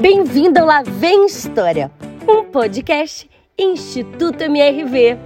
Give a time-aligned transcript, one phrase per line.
[0.00, 1.90] Bem-vindo ao Lá Vem História,
[2.28, 5.18] um podcast Instituto MRV.